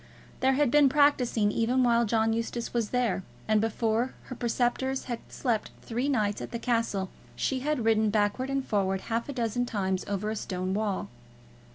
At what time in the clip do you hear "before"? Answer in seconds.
3.61-4.15